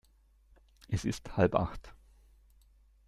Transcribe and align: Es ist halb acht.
Es 0.87 1.05
ist 1.05 1.37
halb 1.37 1.53
acht. 1.53 1.93